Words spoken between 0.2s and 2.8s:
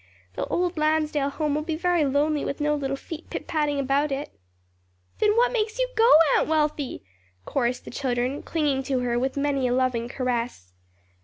The old Lansdale home will be very lonely with no